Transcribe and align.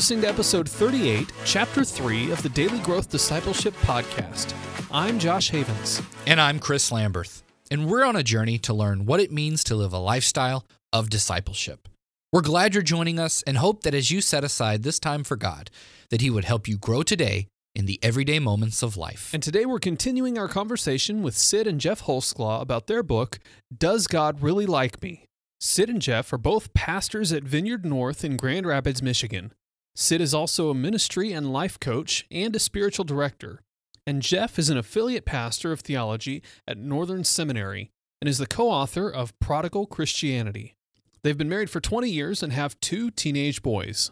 listening 0.00 0.22
to 0.22 0.28
episode 0.28 0.66
38, 0.66 1.30
chapter 1.44 1.84
3 1.84 2.30
of 2.30 2.42
the 2.42 2.48
Daily 2.48 2.78
Growth 2.78 3.10
Discipleship 3.10 3.74
Podcast. 3.82 4.54
I'm 4.90 5.18
Josh 5.18 5.50
Havens. 5.50 6.00
And 6.26 6.40
I'm 6.40 6.58
Chris 6.58 6.90
Lamberth. 6.90 7.42
And 7.70 7.86
we're 7.86 8.06
on 8.06 8.16
a 8.16 8.22
journey 8.22 8.56
to 8.60 8.72
learn 8.72 9.04
what 9.04 9.20
it 9.20 9.30
means 9.30 9.62
to 9.64 9.74
live 9.74 9.92
a 9.92 9.98
lifestyle 9.98 10.64
of 10.90 11.10
discipleship. 11.10 11.86
We're 12.32 12.40
glad 12.40 12.72
you're 12.72 12.82
joining 12.82 13.18
us 13.18 13.42
and 13.42 13.58
hope 13.58 13.82
that 13.82 13.92
as 13.92 14.10
you 14.10 14.22
set 14.22 14.42
aside 14.42 14.84
this 14.84 14.98
time 14.98 15.22
for 15.22 15.36
God, 15.36 15.68
that 16.08 16.22
He 16.22 16.30
would 16.30 16.46
help 16.46 16.66
you 16.66 16.78
grow 16.78 17.02
today 17.02 17.48
in 17.74 17.84
the 17.84 17.98
everyday 18.02 18.38
moments 18.38 18.82
of 18.82 18.96
life. 18.96 19.28
And 19.34 19.42
today 19.42 19.66
we're 19.66 19.78
continuing 19.78 20.38
our 20.38 20.48
conversation 20.48 21.22
with 21.22 21.36
Cyd 21.36 21.66
and 21.66 21.78
Geoff 21.78 22.04
Holsclaw 22.04 22.62
about 22.62 22.86
their 22.86 23.02
book, 23.02 23.38
Does 23.76 24.06
God 24.06 24.40
Really 24.40 24.64
Like 24.64 25.02
Me? 25.02 25.26
Cyd 25.60 25.90
and 25.90 26.00
Geoff 26.00 26.32
are 26.32 26.38
both 26.38 26.72
pastors 26.72 27.34
at 27.34 27.42
Vineyard 27.42 27.84
North 27.84 28.24
in 28.24 28.38
Grand 28.38 28.64
Rapids, 28.64 29.02
Michigan. 29.02 29.52
Cyd 30.00 30.22
is 30.22 30.32
also 30.32 30.70
a 30.70 30.74
ministry 30.74 31.30
and 31.30 31.52
life 31.52 31.78
coach 31.78 32.26
and 32.30 32.56
a 32.56 32.58
spiritual 32.58 33.04
director. 33.04 33.60
And 34.06 34.22
Geoff 34.22 34.58
is 34.58 34.70
an 34.70 34.78
affiliate 34.78 35.26
pastor 35.26 35.72
of 35.72 35.80
theology 35.80 36.42
at 36.66 36.78
Northern 36.78 37.22
Seminary 37.22 37.90
and 38.22 38.26
is 38.26 38.38
the 38.38 38.46
co 38.46 38.70
author 38.70 39.10
of 39.10 39.38
Prodigal 39.40 39.84
Christianity. 39.84 40.74
They've 41.22 41.36
been 41.36 41.50
married 41.50 41.68
for 41.68 41.80
20 41.80 42.08
years 42.08 42.42
and 42.42 42.50
have 42.50 42.80
two 42.80 43.10
teenage 43.10 43.60
boys. 43.60 44.10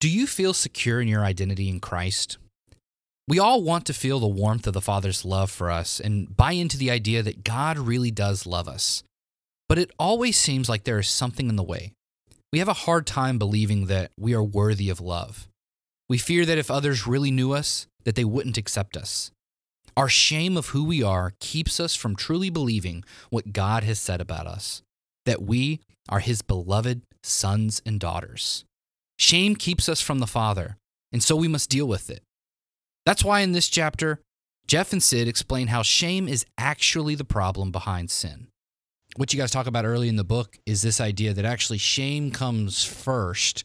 Do 0.00 0.10
you 0.10 0.26
feel 0.26 0.52
secure 0.52 1.00
in 1.00 1.06
your 1.06 1.24
identity 1.24 1.68
in 1.68 1.78
Christ? 1.78 2.38
We 3.28 3.38
all 3.38 3.62
want 3.62 3.86
to 3.86 3.94
feel 3.94 4.18
the 4.18 4.26
warmth 4.26 4.66
of 4.66 4.72
the 4.72 4.80
Father's 4.80 5.24
love 5.24 5.52
for 5.52 5.70
us 5.70 6.00
and 6.00 6.36
buy 6.36 6.52
into 6.52 6.76
the 6.76 6.90
idea 6.90 7.22
that 7.22 7.44
God 7.44 7.78
really 7.78 8.10
does 8.10 8.46
love 8.46 8.66
us. 8.66 9.04
But 9.68 9.78
it 9.78 9.92
always 9.96 10.36
seems 10.36 10.68
like 10.68 10.82
there 10.82 10.98
is 10.98 11.08
something 11.08 11.48
in 11.48 11.54
the 11.54 11.62
way. 11.62 11.92
We 12.52 12.58
have 12.58 12.68
a 12.68 12.72
hard 12.72 13.06
time 13.06 13.38
believing 13.38 13.86
that 13.86 14.10
we 14.18 14.34
are 14.34 14.42
worthy 14.42 14.90
of 14.90 15.00
love. 15.00 15.48
We 16.08 16.18
fear 16.18 16.44
that 16.44 16.58
if 16.58 16.68
others 16.68 17.06
really 17.06 17.30
knew 17.30 17.52
us, 17.52 17.86
that 18.04 18.16
they 18.16 18.24
wouldn't 18.24 18.58
accept 18.58 18.96
us. 18.96 19.30
Our 19.96 20.08
shame 20.08 20.56
of 20.56 20.68
who 20.68 20.82
we 20.82 21.00
are 21.00 21.34
keeps 21.38 21.78
us 21.78 21.94
from 21.94 22.16
truly 22.16 22.50
believing 22.50 23.04
what 23.28 23.52
God 23.52 23.84
has 23.84 24.00
said 24.00 24.20
about 24.20 24.48
us, 24.48 24.82
that 25.26 25.42
we 25.42 25.80
are 26.08 26.18
his 26.18 26.42
beloved 26.42 27.02
sons 27.22 27.80
and 27.86 28.00
daughters. 28.00 28.64
Shame 29.16 29.54
keeps 29.54 29.88
us 29.88 30.00
from 30.00 30.18
the 30.18 30.26
Father, 30.26 30.76
and 31.12 31.22
so 31.22 31.36
we 31.36 31.46
must 31.46 31.70
deal 31.70 31.86
with 31.86 32.10
it. 32.10 32.24
That's 33.06 33.24
why 33.24 33.40
in 33.40 33.52
this 33.52 33.68
chapter, 33.68 34.18
Geoff 34.66 34.92
and 34.92 35.02
Cyd 35.02 35.28
explain 35.28 35.68
how 35.68 35.82
shame 35.82 36.26
is 36.26 36.46
actually 36.58 37.14
the 37.14 37.24
problem 37.24 37.70
behind 37.70 38.10
sin 38.10 38.48
what 39.16 39.32
you 39.32 39.38
guys 39.38 39.50
talk 39.50 39.66
about 39.66 39.84
early 39.84 40.08
in 40.08 40.16
the 40.16 40.24
book 40.24 40.58
is 40.66 40.82
this 40.82 41.00
idea 41.00 41.32
that 41.34 41.44
actually 41.44 41.78
shame 41.78 42.30
comes 42.30 42.84
first 42.84 43.64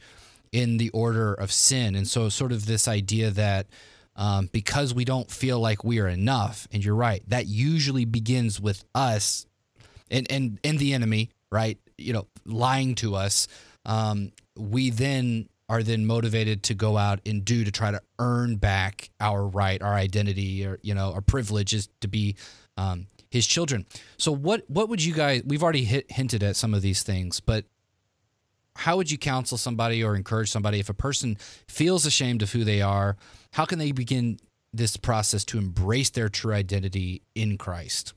in 0.51 0.77
the 0.77 0.89
order 0.89 1.33
of 1.33 1.51
sin. 1.51 1.95
And 1.95 2.07
so, 2.07 2.29
sort 2.29 2.51
of 2.51 2.65
this 2.65 2.88
idea 2.88 3.29
that 3.31 3.67
um, 4.16 4.49
because 4.51 4.93
we 4.93 5.05
don't 5.05 5.29
feel 5.29 5.59
like 5.59 5.83
we 5.83 5.99
are 5.99 6.07
enough, 6.07 6.67
and 6.71 6.83
you're 6.83 6.95
right, 6.95 7.21
that 7.27 7.47
usually 7.47 8.05
begins 8.05 8.61
with 8.61 8.85
us 8.95 9.45
and, 10.09 10.25
and, 10.31 10.59
and 10.63 10.79
the 10.79 10.93
enemy, 10.93 11.31
right? 11.51 11.77
You 11.97 12.13
know, 12.13 12.27
lying 12.45 12.95
to 12.95 13.16
us. 13.16 13.47
Um, 13.85 14.31
we 14.57 14.89
then 14.89 15.49
are 15.67 15.83
then 15.83 16.05
motivated 16.05 16.63
to 16.63 16.73
go 16.75 16.97
out 16.97 17.19
and 17.25 17.43
do 17.43 17.63
to 17.66 17.71
try 17.71 17.91
to 17.91 18.01
earn 18.19 18.55
back 18.55 19.09
our 19.19 19.45
right, 19.45 19.81
our 19.81 19.93
identity, 19.93 20.66
or, 20.66 20.79
you 20.81 20.93
know, 20.93 21.11
our 21.11 21.21
privileges 21.21 21.89
to 22.01 22.07
be 22.07 22.35
um, 22.77 23.07
his 23.36 23.45
children. 23.45 23.86
So 24.17 24.31
what 24.31 24.64
what 24.69 24.88
would 24.88 25.03
you 25.03 25.14
guys 25.14 25.44
we've 25.45 25.61
already 25.61 25.83
hit, 25.83 26.09
hinted 26.09 26.41
at 26.41 26.55
some 26.55 26.73
of 26.73 26.81
these 26.81 27.03
things, 27.03 27.41
but 27.41 27.66
how 28.78 28.96
would 28.96 29.12
you 29.12 29.18
counsel 29.18 29.57
somebody 29.57 30.01
or 30.01 30.16
encourage 30.16 30.50
somebody 30.50 30.79
if 30.79 30.90
a 30.90 30.94
person 30.94 31.38
feels 31.68 32.06
ashamed 32.06 32.41
of 32.41 32.53
who 32.53 32.63
they 32.63 32.81
are, 32.81 33.18
how 33.51 33.66
can 33.66 33.78
they 33.78 33.91
begin 33.91 34.40
this 34.73 34.96
process 34.96 35.44
to 35.46 35.57
embrace 35.57 36.09
their 36.09 36.29
true 36.29 36.53
identity 36.53 37.23
in 37.35 37.57
Christ? 37.57 38.13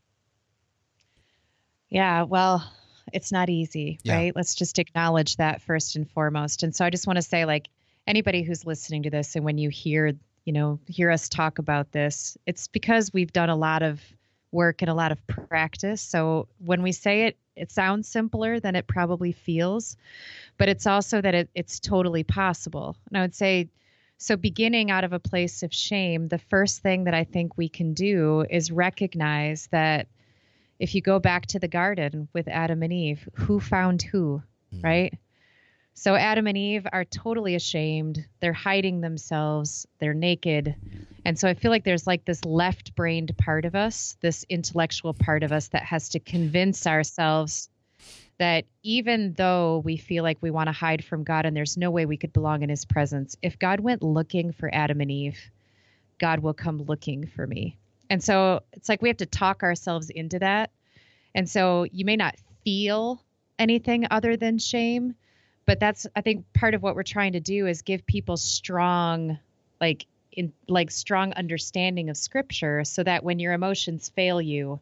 Yeah, 1.91 2.23
well, 2.23 2.71
it's 3.13 3.33
not 3.33 3.51
easy, 3.51 3.99
yeah. 4.05 4.15
right? 4.15 4.37
Let's 4.37 4.55
just 4.55 4.79
acknowledge 4.79 5.37
that 5.37 5.63
first 5.63 5.97
and 5.97 6.09
foremost. 6.09 6.63
And 6.63 6.75
so 6.75 6.85
I 6.85 6.91
just 6.91 7.09
want 7.09 7.17
to 7.17 7.23
say 7.23 7.45
like 7.45 7.69
anybody 8.07 8.43
who's 8.43 8.65
listening 8.65 9.03
to 9.03 9.11
this 9.11 9.35
and 9.35 9.45
when 9.45 9.59
you 9.59 9.69
hear, 9.69 10.13
you 10.45 10.53
know, 10.53 10.79
hear 10.87 11.11
us 11.11 11.29
talk 11.29 11.59
about 11.59 11.91
this, 11.91 12.37
it's 12.47 12.69
because 12.69 13.13
we've 13.13 13.33
done 13.33 13.51
a 13.51 13.57
lot 13.57 13.83
of 13.83 14.01
work 14.51 14.83
and 14.83 14.91
a 14.91 14.95
lot 14.95 15.13
of 15.13 15.27
practice. 15.27 16.01
So 16.01 16.49
when 16.65 16.83
we 16.83 16.93
say 16.93 17.27
it, 17.27 17.37
it 17.57 17.71
sounds 17.73 18.09
simpler 18.09 18.61
than 18.61 18.77
it 18.77 18.87
probably 18.87 19.33
feels, 19.33 19.97
but 20.59 20.69
it's 20.69 20.87
also 20.87 21.21
that 21.21 21.35
it, 21.35 21.51
it's 21.55 21.81
totally 21.81 22.23
possible. 22.23 22.97
And 23.09 23.19
I 23.19 23.21
would 23.23 23.35
say, 23.35 23.69
so 24.17 24.37
beginning 24.37 24.91
out 24.91 25.05
of 25.05 25.13
a 25.13 25.19
place 25.19 25.63
of 25.63 25.73
shame, 25.73 26.29
the 26.29 26.39
first 26.39 26.83
thing 26.83 27.05
that 27.05 27.15
I 27.15 27.25
think 27.25 27.57
we 27.57 27.69
can 27.69 27.95
do 27.95 28.45
is 28.49 28.73
recognize 28.73 29.69
that 29.71 30.09
if 30.79 30.95
you 30.95 31.01
go 31.01 31.19
back 31.19 31.47
to 31.47 31.59
the 31.59 31.69
garden 31.69 32.29
with 32.33 32.49
Adam 32.49 32.83
and 32.83 32.93
Eve, 32.93 33.29
who 33.35 33.61
found 33.61 34.03
who, 34.03 34.43
mm-hmm. 34.75 34.85
right? 34.85 35.19
So 35.99 36.15
Adam 36.15 36.47
and 36.47 36.57
Eve 36.57 36.87
are 36.93 37.05
totally 37.05 37.57
ashamed. 37.57 38.25
They're 38.39 38.53
hiding 38.53 39.01
themselves. 39.01 39.85
They're 39.99 40.15
naked. 40.15 40.77
And 41.25 41.37
so 41.37 41.49
I 41.49 41.55
feel 41.55 41.73
like 41.73 41.83
there's 41.83 42.07
like 42.07 42.25
this 42.25 42.45
left 42.45 42.95
brained 42.95 43.37
part 43.37 43.65
of 43.65 43.75
us, 43.75 44.17
this 44.21 44.47
intellectual 44.49 45.13
part 45.13 45.43
of 45.43 45.51
us 45.51 45.67
that 45.69 45.83
has 45.83 46.11
to 46.11 46.21
convince 46.21 46.87
ourselves 46.87 47.69
that 48.39 48.65
even 48.85 49.33
though 49.33 49.83
we 49.85 49.97
feel 49.97 50.23
like 50.23 50.39
we 50.41 50.53
want 50.53 50.69
to 50.69 50.73
hide 50.73 51.05
from 51.05 51.25
God 51.25 51.45
and 51.45 51.57
there's 51.57 51.77
no 51.77 51.91
way 51.91 52.07
we 52.07 52.17
could 52.17 52.33
belong 52.33 52.63
in 52.63 52.71
his 52.71 52.85
presence, 52.85 53.37
if 53.43 53.59
God 53.59 53.81
went 53.81 54.01
looking 54.01 54.53
for 54.53 54.73
Adam 54.73 55.01
and 55.01 55.11
Eve, 55.11 55.51
God 56.21 56.39
will 56.39 56.55
come 56.55 56.79
looking 56.79 57.27
for 57.27 57.45
me. 57.45 57.77
And 58.09 58.23
so 58.23 58.61
it's 58.73 58.89
like 58.89 59.03
we 59.03 59.09
have 59.09 59.17
to 59.17 59.27
talk 59.27 59.65
ourselves 59.65 60.11
into 60.11 60.39
that. 60.39 60.71
And 61.35 61.51
so 61.51 61.87
you 61.91 62.05
may 62.05 62.15
not 62.15 62.37
feel 62.63 63.21
anything 63.59 64.07
other 64.13 64.37
than 64.37 64.59
shame, 64.59 65.17
but 65.69 65.79
that's 65.79 66.07
i 66.17 66.21
think 66.23 66.51
part 66.55 66.73
of 66.75 66.83
what 66.83 66.97
we're 66.97 67.03
trying 67.03 67.33
to 67.35 67.41
do 67.41 67.67
is 67.67 67.83
give 67.83 68.05
people 68.07 68.39
strong 68.39 69.39
like 69.83 70.07
in 70.33 70.51
like 70.67 70.91
strong 70.91 71.33
understanding 71.35 72.09
of 72.09 72.17
scripture 72.17 72.83
so 72.85 73.05
that 73.05 73.23
when 73.23 73.39
your 73.39 73.53
emotions 73.53 74.09
fail 74.09 74.41
you 74.41 74.81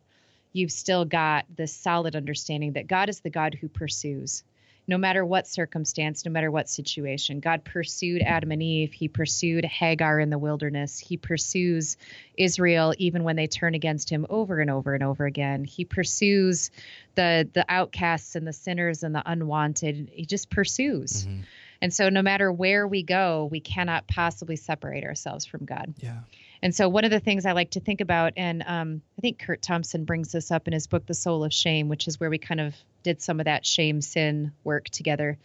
you've 0.53 0.71
still 0.71 1.05
got 1.05 1.45
this 1.57 1.75
solid 1.75 2.15
understanding 2.15 2.73
that 2.73 2.87
god 2.87 3.09
is 3.09 3.19
the 3.21 3.31
god 3.31 3.53
who 3.61 3.69
pursues 3.69 4.45
no 4.89 4.99
matter 4.99 5.25
what 5.25 5.47
circumstance, 5.47 6.25
no 6.25 6.31
matter 6.31 6.51
what 6.51 6.69
situation. 6.69 7.41
God 7.41 7.65
pursued 7.65 8.23
Adam 8.23 8.53
and 8.53 8.63
Eve. 8.63 8.93
He 8.93 9.09
pursued 9.09 9.65
Hagar 9.65 10.21
in 10.21 10.31
the 10.31 10.39
wilderness. 10.39 10.99
He 10.99 11.17
pursues 11.17 11.97
Israel 12.37 12.95
even 12.99 13.25
when 13.25 13.37
they 13.37 13.47
turn 13.47 13.75
against 13.75 14.09
him 14.11 14.27
over 14.29 14.61
and 14.61 14.71
over 14.71 14.95
and 14.95 15.03
over 15.03 15.27
again. 15.27 15.65
He 15.65 15.85
pursues 15.85 16.71
the 17.15 17.49
the 17.53 17.65
outcasts 17.69 18.37
and 18.37 18.47
the 18.47 18.53
sinners 18.53 19.03
and 19.03 19.15
the 19.15 19.23
unwanted. 19.25 20.11
He 20.13 20.25
just 20.25 20.51
pursues. 20.51 21.27
Mm-hmm. 21.27 21.41
And 21.83 21.93
so 21.93 22.09
no 22.09 22.23
matter 22.23 22.51
where 22.51 22.87
we 22.87 23.03
go, 23.03 23.49
we 23.51 23.61
cannot 23.61 24.07
possibly 24.07 24.57
separate 24.57 25.05
ourselves 25.05 25.45
from 25.45 25.65
God. 25.65 25.95
Yeah. 25.99 26.21
And 26.63 26.75
so, 26.75 26.89
one 26.89 27.05
of 27.05 27.11
the 27.11 27.21
things 27.21 27.47
I 27.47 27.53
like 27.53 27.71
to 27.73 27.81
think 27.81 28.01
about, 28.01 28.33
and 28.37 28.63
um, 28.67 29.03
I 29.19 29.21
think 29.21 29.39
Curt 29.39 29.63
Thompson 29.63 30.05
brings 30.05 30.33
this 30.33 30.51
up 30.51 30.67
in 30.67 30.73
his 30.73 30.87
book, 30.87 31.07
The 31.07 31.15
Soul 31.15 31.45
of 31.45 31.53
Shame, 31.53 31.89
which 31.89 32.09
is 32.09 32.19
where 32.19 32.31
we 32.31 32.39
kind 32.39 32.61
of 32.61 32.75
did 33.03 33.21
some 33.23 33.41
of 33.41 33.45
that 33.45 33.65
shame 33.65 34.01
sin 34.01 34.53
work 34.65 34.89
together, 34.89 35.39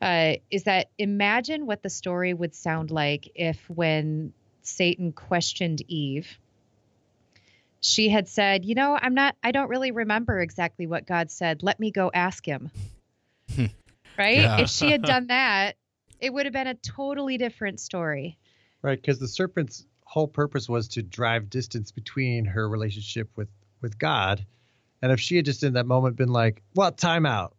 uh, 0.00 0.34
is 0.50 0.64
that 0.64 0.90
imagine 0.98 1.66
what 1.66 1.82
the 1.82 1.90
story 1.90 2.32
would 2.32 2.54
sound 2.54 2.90
like 2.90 3.30
if 3.34 3.58
when 3.68 4.32
Satan 4.62 5.12
questioned 5.12 5.82
Eve, 5.88 6.38
she 7.80 8.08
had 8.08 8.28
said, 8.28 8.64
You 8.64 8.74
know, 8.74 8.98
I'm 9.00 9.14
not, 9.14 9.36
I 9.42 9.52
don't 9.52 9.68
really 9.68 9.90
remember 9.90 10.40
exactly 10.40 10.86
what 10.86 11.06
God 11.06 11.30
said. 11.30 11.62
Let 11.62 11.78
me 11.78 11.90
go 11.90 12.10
ask 12.12 12.44
him. 12.46 12.70
right? 13.58 14.38
Yeah. 14.38 14.60
If 14.60 14.70
she 14.70 14.90
had 14.90 15.02
done 15.04 15.26
that, 15.28 15.76
it 16.20 16.32
would 16.32 16.46
have 16.46 16.52
been 16.52 16.66
a 16.66 16.74
totally 16.74 17.36
different 17.36 17.80
story. 17.80 18.38
Right, 18.82 19.00
because 19.00 19.18
the 19.18 19.28
serpent's 19.28 19.84
whole 20.04 20.28
purpose 20.28 20.68
was 20.68 20.88
to 20.88 21.02
drive 21.02 21.50
distance 21.50 21.90
between 21.90 22.44
her 22.44 22.68
relationship 22.68 23.28
with 23.36 23.48
with 23.80 23.98
God. 23.98 24.44
And 25.02 25.12
if 25.12 25.20
she 25.20 25.36
had 25.36 25.44
just 25.44 25.62
in 25.62 25.74
that 25.74 25.86
moment 25.86 26.16
been 26.16 26.28
like, 26.28 26.62
"Well, 26.74 26.92
time 26.92 27.26
out. 27.26 27.54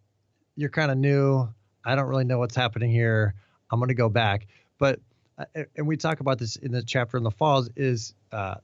You're 0.55 0.69
kind 0.69 0.91
of 0.91 0.97
new. 0.97 1.47
I 1.83 1.95
don't 1.95 2.07
really 2.07 2.23
know 2.23 2.39
what's 2.39 2.55
happening 2.55 2.91
here. 2.91 3.35
I'm 3.71 3.79
going 3.79 3.89
to 3.89 3.95
go 3.95 4.09
back." 4.09 4.47
But 4.79 4.99
uh, 5.37 5.45
and 5.75 5.87
we 5.87 5.97
talk 5.97 6.19
about 6.19 6.39
this 6.39 6.55
in 6.55 6.71
the 6.71 6.81
chapter 6.81 7.17
in 7.17 7.23
the 7.23 7.31
falls 7.31 7.69
is 7.75 8.13
uh 8.31 8.55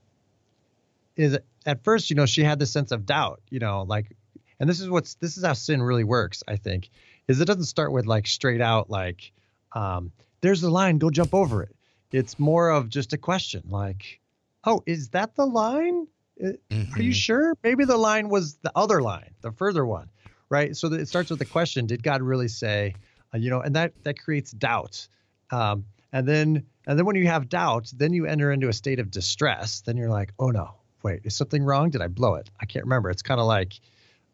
is 1.14 1.38
at 1.66 1.84
first, 1.84 2.08
you 2.08 2.16
know, 2.16 2.24
she 2.24 2.42
had 2.42 2.58
this 2.58 2.72
sense 2.72 2.90
of 2.92 3.04
doubt, 3.04 3.42
you 3.50 3.58
know, 3.58 3.82
like 3.82 4.16
and 4.58 4.70
this 4.70 4.80
is 4.80 4.88
what's 4.88 5.14
this 5.16 5.36
is 5.36 5.44
how 5.44 5.52
sin 5.52 5.82
really 5.82 6.04
works, 6.04 6.42
I 6.48 6.56
think. 6.56 6.88
Is 7.28 7.40
it 7.40 7.44
doesn't 7.44 7.64
start 7.64 7.92
with 7.92 8.06
like 8.06 8.26
straight 8.26 8.60
out 8.60 8.90
like 8.90 9.32
um 9.72 10.12
there's 10.40 10.60
the 10.60 10.70
line, 10.70 10.98
go 10.98 11.10
jump 11.10 11.34
over 11.34 11.62
it 11.62 11.76
it's 12.12 12.38
more 12.38 12.70
of 12.70 12.88
just 12.88 13.12
a 13.12 13.18
question 13.18 13.62
like, 13.68 14.20
oh, 14.64 14.82
is 14.86 15.08
that 15.10 15.34
the 15.34 15.46
line? 15.46 16.06
Mm-hmm. 16.40 16.94
Are 16.94 17.02
you 17.02 17.10
mm-hmm. 17.10 17.12
sure? 17.12 17.56
Maybe 17.62 17.84
the 17.84 17.96
line 17.96 18.28
was 18.28 18.56
the 18.56 18.72
other 18.74 19.02
line, 19.02 19.34
the 19.40 19.52
further 19.52 19.84
one, 19.84 20.08
right? 20.48 20.76
So 20.76 20.92
it 20.92 21.08
starts 21.08 21.30
with 21.30 21.38
the 21.38 21.44
question: 21.44 21.86
Did 21.86 22.02
God 22.02 22.22
really 22.22 22.48
say? 22.48 22.94
Uh, 23.34 23.38
you 23.38 23.50
know, 23.50 23.60
and 23.60 23.74
that 23.76 23.92
that 24.04 24.18
creates 24.18 24.52
doubt. 24.52 25.08
Um, 25.50 25.84
And 26.12 26.28
then 26.28 26.66
and 26.86 26.98
then 26.98 27.06
when 27.06 27.16
you 27.16 27.26
have 27.26 27.48
doubt, 27.48 27.92
then 27.96 28.12
you 28.12 28.26
enter 28.26 28.52
into 28.52 28.68
a 28.68 28.72
state 28.72 29.00
of 29.00 29.10
distress. 29.10 29.80
Then 29.80 29.96
you're 29.96 30.10
like, 30.10 30.32
oh 30.38 30.50
no, 30.50 30.74
wait, 31.02 31.20
is 31.24 31.36
something 31.36 31.64
wrong? 31.64 31.90
Did 31.90 32.02
I 32.02 32.08
blow 32.08 32.34
it? 32.34 32.50
I 32.60 32.66
can't 32.66 32.84
remember. 32.84 33.10
It's 33.10 33.22
kind 33.22 33.40
of 33.40 33.46
like, 33.46 33.74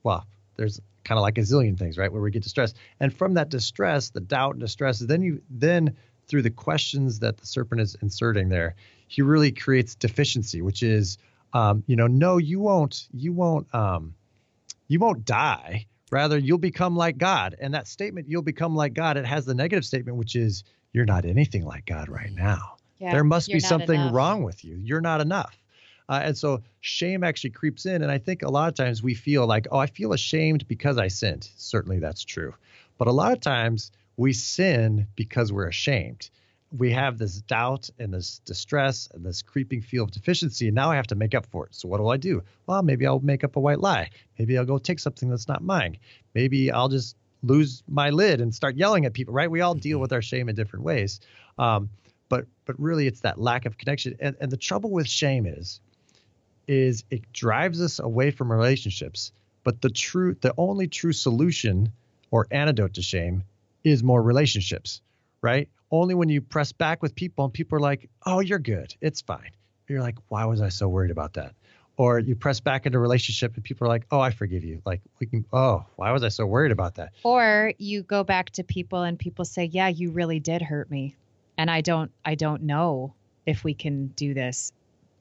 well, 0.03 0.27
there's 0.57 0.81
kind 1.05 1.19
of 1.19 1.23
like 1.23 1.39
a 1.39 1.43
zillion 1.43 1.79
things, 1.79 1.97
right? 1.97 2.13
Where 2.13 2.23
we 2.23 2.31
get 2.31 2.43
distressed. 2.43 2.77
And 3.01 3.15
from 3.15 3.35
that 3.35 3.49
distress, 3.49 4.11
the 4.11 4.21
doubt 4.21 4.55
and 4.55 4.61
distress, 4.61 4.99
then 4.99 5.23
you 5.23 5.43
then 5.49 5.97
through 6.29 6.43
the 6.43 6.51
questions 6.51 7.19
that 7.21 7.39
the 7.39 7.47
serpent 7.47 7.81
is 7.81 7.97
inserting 8.03 8.49
there, 8.49 8.75
he 9.09 9.23
really 9.23 9.51
creates 9.51 9.95
deficiency, 9.95 10.63
which 10.63 10.83
is, 10.83 11.19
um, 11.55 11.83
you 11.87 11.97
know, 11.97 12.07
no, 12.07 12.37
you 12.37 12.61
won't, 12.61 13.09
you 13.13 13.33
won't, 13.33 13.67
um, 13.75 14.15
you 14.89 14.99
won't 14.99 15.25
die. 15.25 15.87
Rather, 16.11 16.39
you'll 16.39 16.59
become 16.59 16.97
like 16.97 17.19
God. 17.19 17.57
And 17.61 17.75
that 17.75 17.87
statement, 17.87 18.29
you'll 18.29 18.43
become 18.43 18.75
like 18.77 18.95
God, 18.95 19.17
it 19.17 19.27
has 19.27 19.45
the 19.45 19.55
negative 19.55 19.85
statement, 19.85 20.17
which 20.17 20.37
is, 20.37 20.65
you're 20.93 21.05
not 21.05 21.25
anything 21.25 21.65
like 21.65 21.85
God 21.85 22.09
right 22.09 22.33
now. 22.33 22.77
Yeah, 22.99 23.13
there 23.13 23.25
must 23.25 23.49
be 23.49 23.61
something 23.61 24.01
enough. 24.01 24.15
wrong 24.15 24.43
with 24.43 24.65
you. 24.65 24.77
You're 24.77 25.01
not 25.01 25.21
enough. 25.21 25.57
Uh, 26.09 26.21
and 26.25 26.37
so 26.37 26.63
shame 26.81 27.23
actually 27.23 27.51
creeps 27.51 27.85
in. 27.87 28.03
And 28.03 28.11
I 28.11 28.19
think 28.19 28.43
a 28.43 28.49
lot 28.49 28.69
of 28.69 28.75
times 28.75 29.03
we 29.03 29.15
feel 29.15 29.47
like, 29.47 29.69
oh, 29.71 29.79
I 29.79 29.87
feel 29.87 30.13
ashamed 30.13 30.67
because 30.67 30.97
I 30.99 31.09
sinned. 31.09 31.49
Certainly 31.57 31.99
that's 31.99 32.25
true. 32.25 32.55
But 32.97 33.09
a 33.09 33.13
lot 33.13 33.33
of 33.33 33.41
times 33.41 33.93
we 34.19 34.33
sin 34.35 35.07
because 35.17 35.51
we're 35.51 35.69
ashamed. 35.69 36.29
We 36.77 36.93
have 36.93 37.17
this 37.17 37.41
doubt 37.41 37.89
and 37.99 38.13
this 38.13 38.41
distress 38.45 39.09
and 39.15 39.25
this 39.25 39.41
creeping 39.41 39.81
feel 39.81 40.05
of 40.05 40.11
deficiency. 40.11 40.67
And 40.67 40.75
now 40.75 40.91
I 40.91 40.97
have 40.97 41.07
to 41.07 41.15
make 41.15 41.35
up 41.35 41.47
for 41.47 41.65
it. 41.67 41.75
So 41.75 41.89
what 41.89 41.99
do 41.99 42.09
I 42.09 42.19
do? 42.19 42.43
Well, 42.67 42.83
maybe 42.83 43.07
I'll 43.07 43.21
make 43.21 43.43
up 43.43 43.57
a 43.57 43.61
white 43.61 43.81
lie. 43.81 44.11
Maybe 44.39 44.59
I'll 44.59 44.67
go 44.67 44.77
take 44.77 44.99
something 44.99 45.31
that's 45.31 45.49
not 45.49 45.63
mine. 45.63 45.97
Maybe 46.35 46.71
I'll 46.71 46.89
just 46.89 47.17
lose 47.43 47.83
my 47.89 48.11
lid 48.11 48.43
and 48.43 48.55
start 48.55 48.77
yelling 48.77 49.07
at 49.07 49.15
people, 49.15 49.33
right? 49.33 49.51
We 49.51 49.63
all 49.63 49.75
deal 49.75 49.97
mm-hmm. 49.97 50.03
with 50.03 50.13
our 50.13 50.21
shame 50.21 50.49
in 50.49 50.57
different 50.57 50.85
ways. 50.85 51.21
Um, 51.57 51.89
but 52.29 52.47
but 52.67 52.79
really 52.79 53.07
it's 53.07 53.21
that 53.21 53.41
lack 53.41 53.65
of 53.65 53.79
connection. 53.79 54.17
And, 54.21 54.37
and 54.41 54.51
the 54.51 54.59
trouble 54.59 54.91
with 54.91 55.09
shame 55.09 55.47
is 55.47 55.81
is 56.67 57.05
it 57.09 57.33
drives 57.33 57.81
us 57.81 57.99
away 57.99 58.31
from 58.33 58.53
relationships. 58.53 59.33
But 59.65 59.81
the 59.81 59.89
true, 59.89 60.37
the 60.41 60.53
only 60.59 60.89
true 60.89 61.13
solution 61.13 61.93
or 62.31 62.47
antidote 62.51 62.95
to 62.95 63.03
shame 63.03 63.45
is 63.85 64.03
more 64.03 64.23
relationships, 64.23 65.01
right? 65.43 65.69
Only 65.91 66.15
when 66.15 66.29
you 66.29 66.41
press 66.41 66.73
back 66.73 67.03
with 67.03 67.15
people 67.15 67.45
and 67.45 67.53
people 67.53 67.77
are 67.77 67.81
like, 67.81 68.11
"Oh, 68.27 68.41
you're 68.41 68.59
good, 68.59 68.95
it's 69.01 69.21
fine." 69.21 69.51
You're 69.89 70.03
like, 70.03 70.17
"Why 70.29 70.45
was 70.45 70.61
I 70.61 70.69
so 70.69 70.89
worried 70.89 71.11
about 71.11 71.35
that?" 71.35 71.55
Or 71.97 72.19
you 72.19 72.37
press 72.37 72.61
back 72.61 72.87
into 72.87 72.99
a 72.99 73.01
relationship 73.01 73.55
and 73.55 73.65
people 73.65 73.87
are 73.87 73.89
like, 73.89 74.07
"Oh, 74.11 74.21
I 74.21 74.31
forgive 74.31 74.65
you." 74.65 74.83
Like 74.85 75.01
we 75.19 75.27
can, 75.27 75.45
"Oh, 75.53 75.87
why 75.97 76.13
was 76.13 76.23
I 76.23 76.29
so 76.29 76.47
worried 76.47 76.73
about 76.73 76.97
that?" 76.97 77.13
Or 77.23 77.73
you 77.79 78.03
go 78.03 78.25
back 78.25 78.51
to 78.51 78.65
people 78.65 79.03
and 79.03 79.19
people 79.19 79.45
say, 79.45 79.65
"Yeah, 79.65 79.89
you 79.89 80.11
really 80.11 80.41
did 80.41 80.63
hurt 80.63 80.91
me." 80.91 81.17
And 81.57 81.71
I 81.71 81.81
don't 81.81 82.11
I 82.25 82.35
don't 82.35 82.63
know 82.63 83.15
if 83.47 83.65
we 83.65 83.75
can 83.75 84.09
do 84.09 84.35
this 84.35 84.73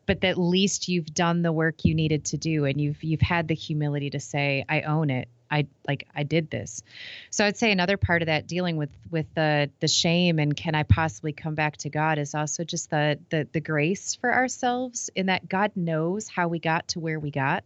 but 0.07 0.23
at 0.23 0.37
least 0.37 0.87
you've 0.87 1.13
done 1.13 1.43
the 1.43 1.51
work 1.51 1.85
you 1.85 1.93
needed 1.93 2.25
to 2.25 2.37
do 2.37 2.65
and 2.65 2.81
you've 2.81 3.03
you've 3.03 3.21
had 3.21 3.47
the 3.47 3.53
humility 3.53 4.09
to 4.09 4.19
say 4.19 4.65
i 4.67 4.81
own 4.81 5.11
it 5.11 5.27
i 5.51 5.65
like 5.87 6.07
i 6.15 6.23
did 6.23 6.49
this 6.49 6.83
so 7.29 7.45
i'd 7.45 7.57
say 7.57 7.71
another 7.71 7.97
part 7.97 8.21
of 8.21 8.27
that 8.27 8.47
dealing 8.47 8.77
with 8.77 8.89
with 9.09 9.25
the 9.35 9.69
the 9.79 9.87
shame 9.87 10.39
and 10.39 10.55
can 10.55 10.75
i 10.75 10.83
possibly 10.83 11.31
come 11.31 11.55
back 11.55 11.77
to 11.77 11.89
god 11.89 12.17
is 12.17 12.35
also 12.35 12.63
just 12.63 12.89
the 12.89 13.19
the 13.29 13.47
the 13.51 13.59
grace 13.59 14.15
for 14.15 14.33
ourselves 14.33 15.09
in 15.15 15.27
that 15.27 15.47
god 15.47 15.71
knows 15.75 16.27
how 16.27 16.47
we 16.47 16.59
got 16.59 16.87
to 16.87 16.99
where 16.99 17.19
we 17.19 17.31
got 17.31 17.63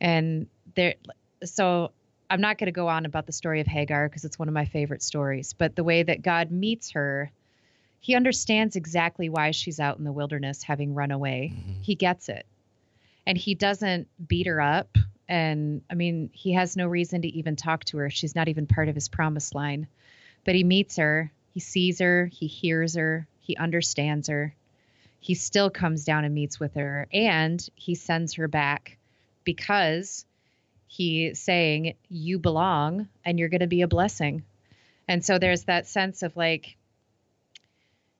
and 0.00 0.46
there 0.74 0.94
so 1.44 1.90
i'm 2.30 2.40
not 2.40 2.58
going 2.58 2.66
to 2.66 2.72
go 2.72 2.88
on 2.88 3.06
about 3.06 3.26
the 3.26 3.32
story 3.32 3.60
of 3.60 3.66
hagar 3.66 4.08
because 4.08 4.24
it's 4.24 4.38
one 4.38 4.48
of 4.48 4.54
my 4.54 4.64
favorite 4.64 5.02
stories 5.02 5.52
but 5.52 5.76
the 5.76 5.84
way 5.84 6.02
that 6.02 6.22
god 6.22 6.50
meets 6.50 6.90
her 6.90 7.30
he 8.00 8.14
understands 8.14 8.76
exactly 8.76 9.28
why 9.28 9.50
she's 9.50 9.80
out 9.80 9.98
in 9.98 10.04
the 10.04 10.12
wilderness 10.12 10.62
having 10.62 10.94
run 10.94 11.10
away. 11.10 11.52
Mm-hmm. 11.54 11.82
He 11.82 11.94
gets 11.94 12.28
it. 12.28 12.46
And 13.26 13.36
he 13.36 13.54
doesn't 13.54 14.08
beat 14.26 14.46
her 14.46 14.60
up. 14.60 14.96
And 15.28 15.82
I 15.90 15.94
mean, 15.94 16.30
he 16.32 16.52
has 16.54 16.76
no 16.76 16.86
reason 16.86 17.22
to 17.22 17.28
even 17.28 17.56
talk 17.56 17.84
to 17.86 17.98
her. 17.98 18.10
She's 18.10 18.34
not 18.34 18.48
even 18.48 18.66
part 18.66 18.88
of 18.88 18.94
his 18.94 19.08
promise 19.08 19.54
line. 19.54 19.88
But 20.44 20.54
he 20.54 20.64
meets 20.64 20.96
her, 20.96 21.30
he 21.52 21.60
sees 21.60 21.98
her, 21.98 22.26
he 22.26 22.46
hears 22.46 22.94
her, 22.94 23.26
he 23.40 23.56
understands 23.56 24.28
her. 24.28 24.54
He 25.20 25.34
still 25.34 25.68
comes 25.68 26.04
down 26.04 26.24
and 26.24 26.34
meets 26.34 26.60
with 26.60 26.74
her. 26.74 27.06
And 27.12 27.66
he 27.74 27.94
sends 27.94 28.34
her 28.34 28.48
back 28.48 28.96
because 29.44 30.24
he's 30.86 31.40
saying, 31.40 31.94
You 32.08 32.38
belong 32.38 33.08
and 33.24 33.38
you're 33.38 33.48
going 33.48 33.60
to 33.60 33.66
be 33.66 33.82
a 33.82 33.88
blessing. 33.88 34.44
And 35.08 35.24
so 35.24 35.38
there's 35.38 35.64
that 35.64 35.86
sense 35.86 36.22
of 36.22 36.36
like, 36.36 36.76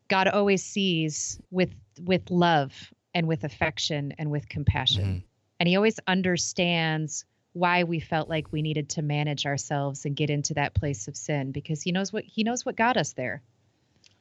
God 0.08 0.26
always 0.26 0.64
sees 0.64 1.38
with 1.50 1.75
with 2.02 2.31
love 2.31 2.93
and 3.14 3.26
with 3.26 3.44
affection 3.44 4.14
and 4.19 4.31
with 4.31 4.49
compassion. 4.49 5.04
Mm-hmm. 5.04 5.27
And 5.60 5.69
he 5.69 5.76
always 5.76 5.99
understands 6.06 7.25
why 7.52 7.84
we 7.84 8.00
felt 8.00 8.28
like 8.28 8.52
we 8.52 8.62
needed 8.62 8.90
to 8.90 9.02
manage 9.02 9.46
ourselves 9.46 10.05
and 10.05 10.14
get 10.14 10.31
into 10.31 10.55
that 10.55 10.75
place 10.75 11.08
of 11.08 11.16
sin 11.16 11.50
because 11.50 11.82
he 11.82 11.93
knows 11.93 12.12
what 12.12 12.25
he 12.25 12.44
knows 12.44 12.64
what 12.64 12.76
got 12.76 12.96
us 12.96 13.12
there. 13.14 13.43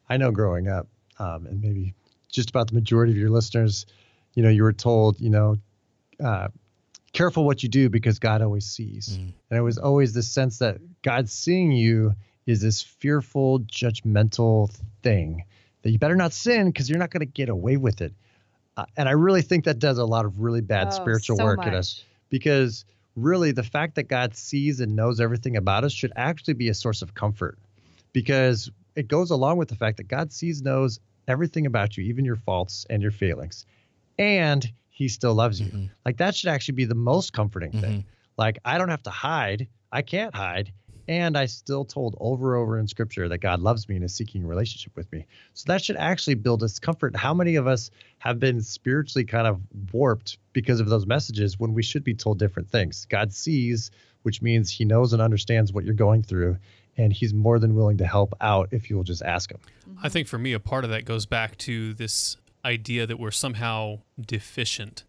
I 0.09 0.17
know 0.17 0.31
growing 0.31 0.67
up, 0.67 0.87
um, 1.19 1.45
and 1.45 1.61
maybe 1.61 1.93
just 2.29 2.49
about 2.49 2.67
the 2.67 2.73
majority 2.73 3.11
of 3.11 3.17
your 3.17 3.29
listeners, 3.29 3.85
you 4.33 4.43
know, 4.43 4.49
you 4.49 4.63
were 4.63 4.73
told, 4.73 5.19
you 5.19 5.29
know, 5.29 5.57
uh, 6.23 6.47
careful 7.13 7.45
what 7.45 7.63
you 7.63 7.69
do 7.69 7.89
because 7.89 8.19
God 8.19 8.41
always 8.41 8.65
sees. 8.65 9.17
Mm. 9.17 9.33
And 9.49 9.59
it 9.59 9.61
was 9.61 9.77
always 9.77 10.13
the 10.13 10.23
sense 10.23 10.59
that 10.59 10.77
God 11.01 11.29
seeing 11.29 11.71
you 11.71 12.13
is 12.45 12.61
this 12.61 12.81
fearful, 12.81 13.59
judgmental 13.61 14.71
thing 15.03 15.43
that 15.81 15.91
you 15.91 15.99
better 15.99 16.15
not 16.15 16.33
sin 16.33 16.67
because 16.67 16.89
you're 16.89 16.99
not 16.99 17.11
going 17.11 17.21
to 17.21 17.25
get 17.25 17.49
away 17.49 17.77
with 17.77 18.01
it. 18.01 18.13
Uh, 18.77 18.85
and 18.95 19.09
I 19.09 19.13
really 19.13 19.41
think 19.41 19.65
that 19.65 19.79
does 19.79 19.97
a 19.97 20.05
lot 20.05 20.25
of 20.25 20.39
really 20.39 20.61
bad 20.61 20.87
oh, 20.87 20.91
spiritual 20.91 21.37
so 21.37 21.43
work 21.43 21.57
much. 21.57 21.67
in 21.67 21.73
us 21.73 22.03
because 22.29 22.85
really 23.15 23.51
the 23.51 23.63
fact 23.63 23.95
that 23.95 24.03
God 24.03 24.35
sees 24.35 24.79
and 24.79 24.95
knows 24.95 25.19
everything 25.19 25.57
about 25.57 25.83
us 25.83 25.91
should 25.91 26.13
actually 26.15 26.53
be 26.53 26.69
a 26.69 26.73
source 26.73 27.01
of 27.01 27.15
comfort 27.15 27.57
because 28.13 28.69
it 28.95 29.07
goes 29.07 29.31
along 29.31 29.57
with 29.57 29.67
the 29.69 29.75
fact 29.75 29.97
that 29.97 30.07
God 30.07 30.31
sees, 30.31 30.61
knows 30.61 30.99
everything 31.27 31.65
about 31.65 31.97
you, 31.97 32.03
even 32.03 32.23
your 32.23 32.35
faults 32.35 32.85
and 32.89 33.01
your 33.01 33.11
failings, 33.11 33.65
and 34.19 34.71
he 34.89 35.07
still 35.07 35.33
loves 35.33 35.59
you. 35.59 35.67
Mm-hmm. 35.67 35.85
Like 36.05 36.17
that 36.17 36.35
should 36.35 36.49
actually 36.49 36.75
be 36.75 36.85
the 36.85 36.95
most 36.95 37.33
comforting 37.33 37.71
mm-hmm. 37.71 37.81
thing. 37.81 38.05
Like 38.37 38.59
I 38.63 38.77
don't 38.77 38.89
have 38.89 39.03
to 39.03 39.09
hide. 39.09 39.67
I 39.91 40.03
can't 40.03 40.35
hide 40.35 40.71
and 41.07 41.37
I 41.37 41.45
still 41.45 41.85
told 41.85 42.15
over 42.19 42.55
and 42.55 42.61
over 42.61 42.79
in 42.79 42.87
scripture 42.87 43.29
that 43.29 43.37
God 43.39 43.61
loves 43.61 43.87
me 43.87 43.95
and 43.95 44.03
is 44.03 44.13
seeking 44.13 44.43
a 44.43 44.47
relationship 44.47 44.95
with 44.95 45.11
me. 45.11 45.25
So 45.53 45.65
that 45.67 45.83
should 45.83 45.95
actually 45.95 46.35
build 46.35 46.63
us 46.63 46.79
comfort. 46.79 47.15
How 47.15 47.33
many 47.33 47.55
of 47.55 47.67
us 47.67 47.89
have 48.19 48.39
been 48.39 48.61
spiritually 48.61 49.23
kind 49.25 49.47
of 49.47 49.61
warped 49.93 50.37
because 50.53 50.79
of 50.79 50.89
those 50.89 51.05
messages 51.05 51.59
when 51.59 51.73
we 51.73 51.83
should 51.83 52.03
be 52.03 52.13
told 52.13 52.39
different 52.39 52.69
things? 52.69 53.05
God 53.09 53.33
sees, 53.33 53.91
which 54.23 54.41
means 54.41 54.69
he 54.69 54.85
knows 54.85 55.13
and 55.13 55.21
understands 55.21 55.71
what 55.71 55.85
you're 55.85 55.93
going 55.93 56.23
through, 56.23 56.57
and 56.97 57.13
he's 57.13 57.33
more 57.33 57.59
than 57.59 57.75
willing 57.75 57.97
to 57.97 58.05
help 58.05 58.33
out 58.41 58.69
if 58.71 58.89
you'll 58.89 59.03
just 59.03 59.21
ask 59.21 59.51
him. 59.51 59.59
I 60.03 60.09
think 60.09 60.27
for 60.27 60.37
me, 60.37 60.53
a 60.53 60.59
part 60.59 60.83
of 60.83 60.89
that 60.89 61.05
goes 61.05 61.25
back 61.25 61.57
to 61.59 61.93
this 61.93 62.37
idea 62.65 63.07
that 63.07 63.17
we're 63.17 63.31
somehow 63.31 63.99
deficient. 64.19 65.05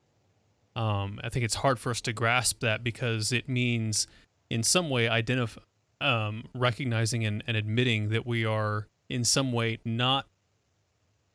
Um, 0.76 1.18
I 1.24 1.28
think 1.28 1.44
it's 1.44 1.56
hard 1.56 1.80
for 1.80 1.90
us 1.90 2.00
to 2.02 2.12
grasp 2.12 2.60
that 2.60 2.84
because 2.84 3.32
it 3.32 3.48
means 3.48 4.06
in 4.48 4.62
some 4.62 4.90
way 4.90 5.08
identify 5.08 5.60
um, 6.00 6.44
recognizing 6.54 7.24
and, 7.24 7.42
and 7.46 7.56
admitting 7.56 8.10
that 8.10 8.26
we 8.26 8.44
are 8.44 8.88
in 9.08 9.24
some 9.24 9.52
way 9.52 9.78
not 9.84 10.26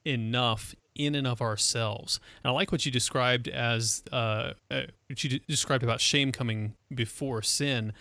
enough 0.05 0.75
in 0.95 1.15
and 1.15 1.25
of 1.25 1.41
ourselves. 1.41 2.19
And 2.43 2.51
I 2.51 2.53
like 2.53 2.71
what 2.71 2.85
you 2.85 2.91
described 2.91 3.47
as 3.47 4.03
uh, 4.11 4.53
uh, 4.69 4.81
what 5.07 5.23
you 5.23 5.39
described 5.39 5.83
about 5.83 6.01
shame 6.01 6.31
coming 6.31 6.75
before 6.93 7.41
sin. 7.41 7.93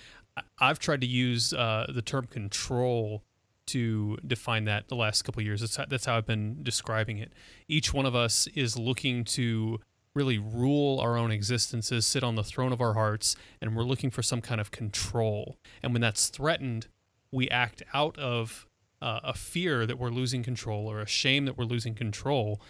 I've 0.59 0.79
tried 0.79 1.01
to 1.03 1.07
use 1.07 1.53
uh, 1.53 1.87
the 1.89 2.03
term 2.03 2.27
control 2.27 3.23
to 3.67 4.19
define 4.27 4.65
that 4.65 4.89
the 4.89 4.97
last 4.97 5.23
couple 5.23 5.43
years. 5.43 5.61
That's 5.61 5.77
how, 5.77 5.85
that's 5.89 6.07
how 6.07 6.17
I've 6.17 6.27
been 6.27 6.63
describing 6.63 7.19
it. 7.19 7.33
Each 7.69 7.95
one 7.95 8.07
of 8.07 8.15
us 8.15 8.47
is 8.55 8.79
looking 8.79 9.25
to 9.25 9.79
really 10.15 10.39
rule 10.39 11.01
our 11.01 11.17
own 11.17 11.31
existences, 11.31 12.07
sit 12.07 12.23
on 12.23 12.35
the 12.35 12.45
throne 12.45 12.73
of 12.73 12.81
our 12.81 12.95
hearts, 12.95 13.37
and 13.61 13.77
we're 13.77 13.83
looking 13.83 14.11
for 14.11 14.23
some 14.23 14.41
kind 14.41 14.61
of 14.61 14.71
control. 14.71 15.57
And 15.83 15.93
when 15.93 16.03
that's 16.03 16.29
threatened, 16.29 16.87
we 17.31 17.49
act 17.49 17.83
out 17.95 18.19
of 18.19 18.67
uh, 19.01 19.21
a 19.25 19.35
fear 19.35 19.87
that 19.87 19.99
we're 19.99 20.11
losing 20.11 20.43
control 20.43 20.91
or 20.91 21.01
a 21.01 21.07
shame 21.07 21.45
that 21.47 21.57
we're 21.57 21.65
losing 21.65 21.95
control, 21.95 22.61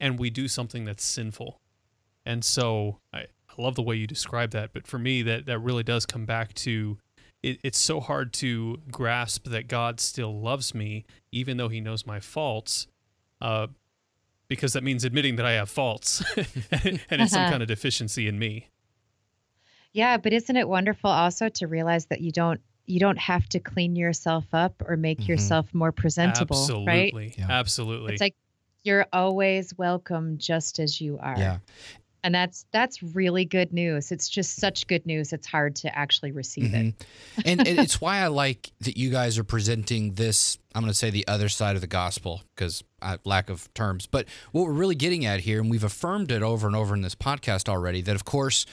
and 0.00 0.18
we 0.18 0.30
do 0.30 0.48
something 0.48 0.84
that's 0.84 1.04
sinful. 1.04 1.60
And 2.24 2.44
so 2.44 2.98
I, 3.12 3.18
I 3.18 3.62
love 3.62 3.74
the 3.74 3.82
way 3.82 3.96
you 3.96 4.06
describe 4.06 4.50
that, 4.52 4.72
but 4.72 4.86
for 4.86 4.98
me, 4.98 5.22
that, 5.22 5.46
that 5.46 5.58
really 5.58 5.82
does 5.82 6.06
come 6.06 6.24
back 6.24 6.54
to 6.54 6.98
it, 7.44 7.60
it's 7.62 7.78
so 7.78 8.00
hard 8.00 8.32
to 8.34 8.80
grasp 8.90 9.48
that 9.48 9.68
God 9.68 10.00
still 10.00 10.40
loves 10.40 10.74
me, 10.74 11.04
even 11.30 11.58
though 11.58 11.68
He 11.68 11.80
knows 11.80 12.06
my 12.06 12.18
faults. 12.18 12.86
Uh, 13.40 13.66
because 14.48 14.72
that 14.74 14.82
means 14.84 15.04
admitting 15.04 15.36
that 15.36 15.46
I 15.46 15.52
have 15.52 15.68
faults 15.70 16.22
and 16.36 17.00
it's 17.10 17.32
some 17.32 17.48
kind 17.50 17.62
of 17.62 17.68
deficiency 17.74 18.28
in 18.28 18.38
me. 18.38 18.68
Yeah, 19.92 20.16
but 20.16 20.32
isn't 20.32 20.56
it 20.56 20.68
wonderful 20.68 21.10
also 21.10 21.48
to 21.50 21.66
realize 21.66 22.06
that 22.06 22.20
you 22.20 22.32
don't 22.32 22.60
you 22.86 23.00
don't 23.00 23.18
have 23.18 23.48
to 23.48 23.60
clean 23.60 23.96
yourself 23.96 24.44
up 24.52 24.82
or 24.86 24.96
make 24.96 25.20
Mhm. 25.20 25.28
yourself 25.28 25.72
more 25.72 25.90
presentable, 25.92 26.66
right? 26.86 27.12
Absolutely. 27.14 27.34
Yeah. 27.38 27.46
Absolutely. 27.48 28.12
It's 28.12 28.20
like 28.20 28.34
you're 28.82 29.06
always 29.12 29.76
welcome 29.78 30.36
just 30.36 30.78
as 30.78 31.00
you 31.00 31.18
are. 31.18 31.38
Yeah. 31.38 31.58
And 32.24 32.34
that's 32.34 32.64
that's 32.72 33.02
really 33.02 33.44
good 33.44 33.72
news. 33.72 34.10
It's 34.10 34.28
just 34.30 34.56
such 34.56 34.86
good 34.86 35.04
news. 35.04 35.32
It's 35.34 35.46
hard 35.46 35.76
to 35.76 35.96
actually 35.96 36.32
receive 36.32 36.72
it. 36.72 36.86
Mhm. 36.86 36.94
and, 37.44 37.68
it's 37.68 38.00
why 38.00 38.18
I 38.20 38.28
like 38.28 38.72
that 38.80 38.96
you 38.96 39.10
guys 39.10 39.38
are 39.38 39.44
presenting 39.44 40.14
this. 40.14 40.58
I'm 40.74 40.82
going 40.82 40.90
to 40.90 40.98
say 40.98 41.10
the 41.10 41.28
other 41.28 41.50
side 41.50 41.76
of 41.76 41.82
the 41.82 41.86
gospel 41.86 42.42
because 42.56 42.82
I 43.02 43.18
lack 43.24 43.50
of 43.50 43.72
terms. 43.74 44.06
But 44.06 44.26
what 44.52 44.64
we're 44.64 44.72
really 44.72 44.94
getting 44.94 45.26
at 45.26 45.40
here, 45.40 45.60
and 45.60 45.70
we've 45.70 45.84
affirmed 45.84 46.32
it 46.32 46.42
over 46.42 46.66
and 46.66 46.74
over 46.74 46.94
in 46.94 47.02
this 47.02 47.14
podcast 47.14 47.68
already, 47.68 48.00
that 48.00 48.16
of 48.16 48.24
course 48.24 48.64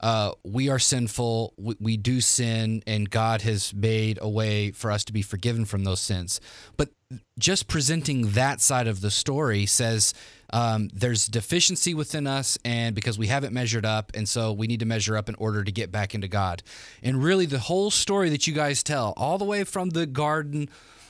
uh, 0.00 0.32
we 0.44 0.68
are 0.68 0.78
sinful, 0.78 1.54
we, 1.56 1.74
we 1.80 1.96
do 1.96 2.20
sin, 2.20 2.82
and 2.86 3.10
God 3.10 3.42
has 3.42 3.74
made 3.74 4.18
a 4.20 4.28
way 4.28 4.70
for 4.70 4.92
us 4.92 5.02
to 5.04 5.12
be 5.12 5.22
forgiven 5.22 5.64
from 5.64 5.82
those 5.84 5.98
sins. 6.00 6.40
But 6.76 6.90
just 7.38 7.66
presenting 7.68 8.32
that 8.32 8.60
side 8.60 8.86
of 8.86 9.00
the 9.00 9.10
story 9.10 9.66
says 9.66 10.14
um, 10.50 10.88
there's 10.92 11.26
deficiency 11.26 11.94
within 11.94 12.26
us, 12.26 12.58
and 12.64 12.94
because 12.94 13.18
we 13.18 13.26
haven't 13.26 13.52
measured 13.52 13.84
up, 13.84 14.12
and 14.14 14.28
so 14.28 14.52
we 14.52 14.66
need 14.66 14.80
to 14.80 14.86
measure 14.86 15.16
up 15.16 15.28
in 15.28 15.34
order 15.34 15.62
to 15.62 15.72
get 15.72 15.92
back 15.92 16.14
into 16.14 16.28
God. 16.28 16.62
And 17.02 17.22
really, 17.22 17.46
the 17.46 17.58
whole 17.58 17.90
story 17.90 18.30
that 18.30 18.46
you 18.46 18.54
guys 18.54 18.82
tell, 18.82 19.12
all 19.16 19.38
the 19.38 19.44
way 19.44 19.64
from 19.64 19.90
the 19.90 20.06
garden, 20.06 20.68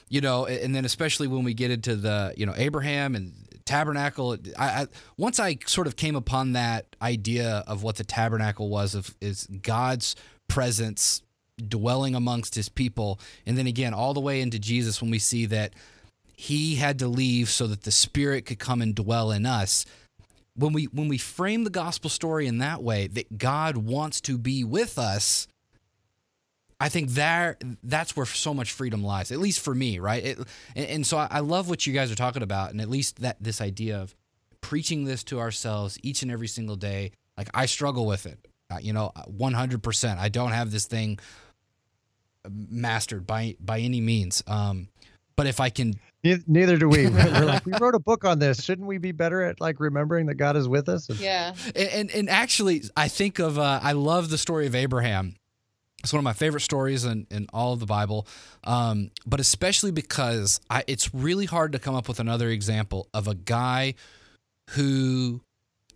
you 0.09 0.21
know, 0.21 0.47
and 0.47 0.75
then 0.75 0.85
especially 0.85 1.28
when 1.28 1.45
we 1.45 1.54
get 1.54 1.71
into 1.71 1.95
the, 1.95 2.35
you 2.37 2.47
know, 2.47 2.54
Abraham 2.57 3.14
and 3.14 3.33
tabernacle. 3.68 4.37
I, 4.59 4.66
I 4.66 4.87
once 5.18 5.38
I 5.38 5.59
sort 5.66 5.87
of 5.87 5.95
came 5.95 6.16
upon 6.16 6.52
that 6.52 6.97
idea 7.02 7.62
of 7.66 7.83
what 7.83 7.97
the 7.97 8.04
tabernacle 8.04 8.71
was 8.71 8.95
of 8.95 9.14
is 9.21 9.47
God's 9.62 10.16
presence 10.49 11.23
dwelling 11.68 12.14
amongst 12.14 12.54
his 12.54 12.68
people 12.68 13.21
and 13.45 13.59
then 13.59 13.66
again 13.66 13.92
all 13.92 14.14
the 14.14 14.21
way 14.21 14.40
into 14.40 14.59
Jesus 14.59 15.02
when 15.02 15.11
we 15.11 15.18
see 15.18 15.45
that 15.47 15.75
he 16.40 16.76
had 16.76 17.00
to 17.00 17.09
leave 17.09 17.50
so 17.50 17.66
that 17.66 17.83
the 17.83 17.90
spirit 17.90 18.47
could 18.47 18.61
come 18.61 18.80
and 18.80 18.95
dwell 18.95 19.33
in 19.33 19.45
us 19.45 19.85
when 20.54 20.73
we 20.73 20.85
when 20.85 21.09
we 21.09 21.18
frame 21.18 21.64
the 21.64 21.71
gospel 21.71 22.09
story 22.09 22.47
in 22.47 22.59
that 22.59 22.80
way 22.80 23.09
that 23.09 23.38
God 23.38 23.76
wants 23.76 24.21
to 24.23 24.38
be 24.38 24.62
with 24.62 24.99
us 24.99 25.49
I 26.80 26.88
think 26.88 27.11
that 27.11 27.62
that's 27.83 28.16
where 28.16 28.25
so 28.25 28.54
much 28.54 28.71
freedom 28.71 29.02
lies, 29.02 29.33
at 29.33 29.40
least 29.40 29.59
for 29.61 29.75
me, 29.75 29.99
right? 29.99 30.25
It, 30.25 30.38
and, 30.76 30.87
and 30.87 31.07
so 31.07 31.18
I, 31.18 31.26
I 31.28 31.40
love 31.40 31.68
what 31.68 31.87
you 31.87 31.92
guys 31.92 32.12
are 32.12 32.14
talking 32.14 32.42
about, 32.42 32.71
and 32.71 32.80
at 32.80 32.88
least 32.88 33.21
that 33.21 33.37
this 33.40 33.61
idea 33.61 33.99
of 33.99 34.14
preaching 34.61 35.04
this 35.04 35.25
to 35.25 35.40
ourselves 35.40 35.99
each 36.04 36.23
and 36.23 36.30
every 36.30 36.47
single 36.47 36.76
day. 36.76 37.11
Like 37.37 37.50
I 37.52 37.66
struggle 37.66 38.07
with 38.07 38.26
it, 38.26 38.38
uh, 38.71 38.78
you 38.80 38.92
know, 38.92 39.11
one 39.26 39.54
hundred 39.54 39.83
percent. 39.83 40.21
I 40.21 40.28
don't 40.28 40.52
have 40.52 40.71
this 40.71 40.87
thing 40.87 41.18
mastered 42.49 43.26
by 43.26 43.57
by 43.59 43.80
any 43.80 44.00
means. 44.00 44.45
Um, 44.47 44.88
but 45.38 45.47
if 45.47 45.61
I 45.61 45.71
can, 45.71 45.95
Neither, 46.25 46.42
neither 46.49 46.76
do 46.76 46.88
we. 46.88 47.07
We're 47.09 47.45
like, 47.45 47.64
we 47.64 47.73
wrote 47.80 47.95
a 47.95 48.00
book 48.00 48.25
on 48.25 48.40
this. 48.40 48.61
Shouldn't 48.64 48.88
we 48.88 48.99
be 48.99 49.12
better 49.12 49.40
at 49.45 49.61
like 49.61 49.78
remembering 49.78 50.26
that 50.26 50.35
God 50.35 50.57
is 50.57 50.66
with 50.68 50.88
us? 50.88 51.09
And- 51.09 51.21
Yeah. 51.21 51.54
and 51.76 51.88
and, 51.88 52.11
and 52.11 52.28
actually, 52.28 52.83
I 52.97 53.07
think 53.07 53.38
of 53.38 53.57
uh, 53.57 53.78
I 53.83 53.92
love 53.92 54.28
the 54.28 54.37
story 54.37 54.66
of 54.66 54.75
Abraham. 54.75 55.37
It's 56.02 56.12
one 56.12 56.18
of 56.18 56.25
my 56.25 56.33
favorite 56.33 56.61
stories 56.62 57.04
in, 57.04 57.26
in 57.30 57.47
all 57.52 57.73
of 57.73 57.80
the 57.80 57.87
Bible, 57.87 58.26
um, 58.64 59.11
but 59.26 59.38
especially 59.40 59.90
because 59.92 60.61
I, 60.71 60.83
it's 60.87 61.12
really 61.14 61.47
hard 61.47 61.73
to 61.73 61.78
come 61.78 61.95
up 61.95 62.07
with 62.09 62.21
another 62.21 62.49
example 62.50 63.09
of 63.14 63.26
a 63.28 63.35
guy 63.35 63.95
who 64.71 65.40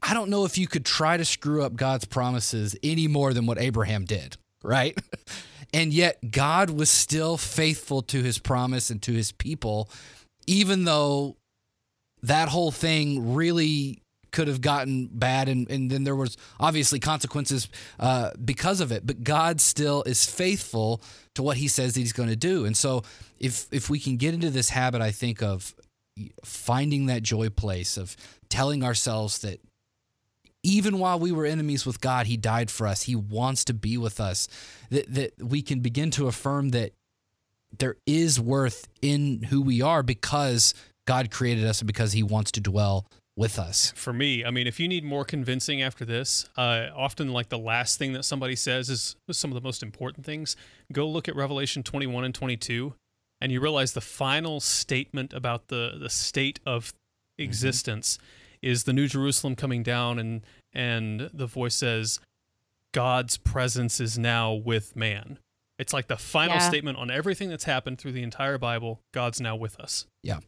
I 0.03 0.15
don't 0.15 0.31
know 0.31 0.45
if 0.45 0.57
you 0.59 0.67
could 0.67 0.85
try 0.85 1.17
to 1.17 1.25
screw 1.25 1.63
up 1.63 1.75
God's 1.77 2.05
promises 2.05 2.77
any 2.83 3.07
more 3.09 3.33
than 3.35 3.47
what 3.47 3.59
Abraham 3.59 4.05
did, 4.05 4.37
right? 4.63 4.97
and 5.73 5.93
yet 5.93 6.31
God 6.31 6.71
was 6.71 6.91
still 6.91 7.37
faithful 7.37 8.03
to 8.03 8.23
his 8.23 8.39
promise 8.39 8.91
and 8.91 9.01
to 9.03 9.13
his 9.13 9.33
people, 9.33 9.89
even 10.47 10.85
though 10.85 11.37
that 12.23 12.49
whole 12.49 12.71
thing 12.71 13.35
really 13.35 14.03
could 14.31 14.49
have 14.49 14.61
gotten 14.61 15.09
bad. 15.13 15.49
And, 15.49 15.71
and 15.71 15.91
then 15.91 16.05
there 16.05 16.17
was 16.17 16.37
obviously 16.59 16.99
consequences 17.01 17.69
uh, 18.01 18.31
because 18.43 18.81
of 18.81 18.93
it. 18.93 19.07
But 19.07 19.25
god 19.25 19.61
still 19.61 20.03
is 20.05 20.25
faithful 20.25 21.03
to 21.35 21.43
what 21.43 21.57
he 21.57 21.69
says 21.69 21.95
that 21.95 22.01
he's 22.01 22.13
going 22.13 22.29
to 22.29 22.37
do. 22.37 22.65
And 22.65 22.77
so 22.77 23.03
if 23.43 23.67
if 23.73 23.91
we 23.91 23.99
can 23.99 24.17
get 24.17 24.33
into 24.33 24.49
this 24.49 24.71
habit 24.71 25.03
i 25.03 25.11
think 25.11 25.43
of 25.43 25.75
finding 26.45 27.07
that 27.07 27.23
joy 27.23 27.51
place 27.51 27.97
of 27.97 28.17
telling 28.49 28.85
ourselves 28.85 29.41
that 29.41 29.61
even 30.63 30.99
while 30.99 31.19
we 31.19 31.33
were 31.33 31.45
enemies 31.45 31.85
with 31.85 32.01
god 32.01 32.27
he 32.27 32.37
died 32.37 32.71
for 32.71 32.87
us 32.87 33.03
he 33.03 33.17
wants 33.17 33.65
to 33.65 33.75
be 33.75 33.97
with 33.97 34.21
us 34.21 34.49
that 34.91 35.13
that 35.13 35.33
we 35.43 35.63
can 35.63 35.81
begin 35.81 36.11
to 36.11 36.29
affirm 36.29 36.71
that 36.71 36.93
there 37.79 37.97
is 38.07 38.39
worth 38.39 38.89
in 39.01 39.45
who 39.45 39.63
we 39.63 39.81
are 39.81 40.03
because 40.03 40.75
god 41.07 41.31
created 41.31 41.65
us 41.65 41.81
and 41.81 41.87
because 41.87 42.13
he 42.13 42.23
wants 42.23 42.51
to 42.53 42.61
dwell 42.61 43.07
with 43.37 43.59
us. 43.59 43.93
For 43.97 44.13
me, 44.13 44.45
I 44.45 44.51
mean, 44.51 44.67
if 44.67 44.79
you 44.79 44.89
need 44.89 45.05
more 45.05 45.25
convincing 45.25 45.81
after 45.81 46.05
this, 46.05 46.47
uh, 46.57 46.89
often 46.95 47.33
like 47.33 47.49
the 47.49 47.59
last 47.59 47.99
thing 47.99 48.13
that 48.13 48.25
somebody 48.25 48.57
says 48.57 48.91
is 48.91 49.17
some 49.31 49.51
of 49.51 49.55
the 49.55 49.61
most 49.61 49.83
important 49.83 50.27
things. 50.27 50.57
Go 50.93 51.09
look 51.09 51.29
at 51.29 51.37
Revelation 51.37 51.83
21 51.83 52.25
and 52.25 52.35
22, 52.35 52.95
and 53.41 53.51
you 53.51 53.61
realize 53.61 53.95
the 53.95 54.01
final 54.01 54.61
statement 54.61 55.33
about 55.33 55.69
the 55.69 55.97
the 55.99 56.11
state 56.11 56.61
of 56.67 56.93
existence 57.39 58.19
is 58.63 58.85
the 58.85 58.93
New 58.93 59.09
Jerusalem 59.09 59.57
coming 59.57 59.83
down, 59.83 60.19
and 60.19 60.43
and 60.73 61.29
the 61.35 61.47
voice 61.47 61.75
says, 61.75 62.21
"God's 62.93 63.37
presence 63.37 64.01
is 64.01 64.19
now 64.19 64.53
with 64.55 64.97
man." 64.97 65.39
It's 65.79 65.93
like 65.93 66.07
the 66.07 66.17
final 66.17 66.57
Yeah. 66.57 66.69
statement 66.69 66.97
on 66.99 67.11
everything 67.11 67.49
that's 67.49 67.65
happened 67.65 67.99
through 67.99 68.13
the 68.13 68.23
entire 68.23 68.57
Bible. 68.59 69.01
God's 69.13 69.41
now 69.41 69.57
with 69.57 69.81
us. 69.81 70.07
Yeah. 70.23 70.39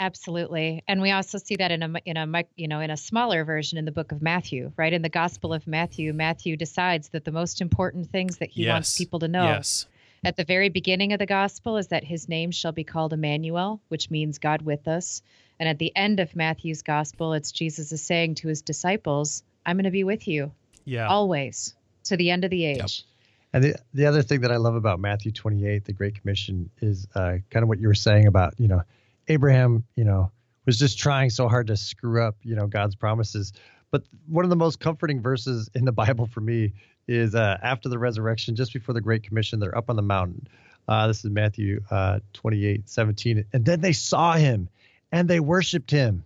Absolutely. 0.00 0.84
And 0.86 1.02
we 1.02 1.10
also 1.10 1.38
see 1.38 1.56
that 1.56 1.72
in 1.72 1.82
a 1.82 1.92
in 2.04 2.16
a 2.16 2.26
mic- 2.26 2.50
you 2.56 2.68
know 2.68 2.78
in 2.80 2.90
a 2.90 2.96
smaller 2.96 3.44
version 3.44 3.78
in 3.78 3.84
the 3.84 3.90
book 3.92 4.12
of 4.12 4.22
Matthew, 4.22 4.72
right? 4.76 4.92
In 4.92 5.02
the 5.02 5.08
Gospel 5.08 5.52
of 5.52 5.66
Matthew, 5.66 6.12
Matthew 6.12 6.56
decides 6.56 7.08
that 7.10 7.24
the 7.24 7.32
most 7.32 7.60
important 7.60 8.10
things 8.10 8.36
that 8.38 8.50
he 8.50 8.68
wants 8.68 8.96
people 8.96 9.18
to 9.18 9.28
know 9.28 9.44
Yes. 9.44 9.86
at 10.22 10.36
the 10.36 10.44
very 10.44 10.68
beginning 10.68 11.12
of 11.12 11.18
the 11.18 11.26
gospel 11.26 11.76
is 11.76 11.88
that 11.88 12.04
his 12.04 12.28
name 12.28 12.52
shall 12.52 12.70
be 12.72 12.84
called 12.84 13.12
Emmanuel, 13.12 13.80
which 13.88 14.08
means 14.10 14.38
God 14.38 14.62
with 14.62 14.86
us. 14.86 15.20
And 15.60 15.68
at 15.68 15.78
the 15.78 15.94
end 15.96 16.20
of 16.20 16.34
Matthew's 16.36 16.82
gospel, 16.82 17.32
it's 17.32 17.50
Jesus 17.52 17.92
is 17.92 18.02
saying 18.02 18.36
to 18.36 18.48
his 18.48 18.62
disciples, 18.62 19.42
I'm 19.66 19.76
going 19.76 19.84
to 19.84 19.90
be 19.90 20.04
with 20.04 20.28
you 20.28 20.52
Yeah. 20.84 21.08
always 21.08 21.74
to 22.04 22.16
the 22.16 22.30
end 22.30 22.44
of 22.44 22.50
the 22.50 22.64
age. 22.64 23.04
And 23.52 23.64
the, 23.64 23.76
the 23.94 24.06
other 24.06 24.22
thing 24.22 24.42
that 24.42 24.52
I 24.52 24.56
love 24.56 24.74
about 24.74 25.00
Matthew 25.00 25.32
28, 25.32 25.84
the 25.84 25.92
Great 25.92 26.20
Commission, 26.20 26.70
is 26.80 27.06
uh, 27.14 27.38
kind 27.50 27.62
of 27.62 27.68
what 27.68 27.80
you 27.80 27.88
were 27.88 27.94
saying 27.94 28.26
about, 28.26 28.54
you 28.58 28.68
know, 28.68 28.82
Abraham, 29.28 29.84
you 29.96 30.04
know, 30.04 30.30
was 30.66 30.78
just 30.78 30.98
trying 30.98 31.30
so 31.30 31.48
hard 31.48 31.66
to 31.68 31.76
screw 31.76 32.22
up, 32.22 32.36
you 32.42 32.54
know, 32.54 32.66
God's 32.66 32.94
promises. 32.94 33.52
But 33.90 34.02
one 34.26 34.44
of 34.44 34.50
the 34.50 34.56
most 34.56 34.80
comforting 34.80 35.22
verses 35.22 35.70
in 35.74 35.86
the 35.86 35.92
Bible 35.92 36.26
for 36.26 36.40
me 36.40 36.74
is 37.06 37.34
uh, 37.34 37.56
after 37.62 37.88
the 37.88 37.98
resurrection, 37.98 38.54
just 38.54 38.74
before 38.74 38.92
the 38.92 39.00
Great 39.00 39.22
Commission, 39.22 39.60
they're 39.60 39.76
up 39.76 39.88
on 39.88 39.96
the 39.96 40.02
mountain. 40.02 40.46
Uh, 40.86 41.06
this 41.06 41.24
is 41.24 41.30
Matthew 41.30 41.82
uh, 41.90 42.20
28, 42.34 42.88
17. 42.88 43.44
And 43.52 43.64
then 43.64 43.80
they 43.80 43.92
saw 43.92 44.34
him 44.34 44.68
and 45.12 45.28
they 45.28 45.40
worshiped 45.40 45.90
him, 45.90 46.24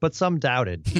but 0.00 0.14
some 0.14 0.38
doubted. 0.38 0.84